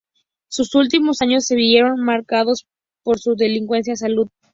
[0.49, 2.65] Sus últimos años se vieron marcados
[3.03, 4.29] por su delicada salud.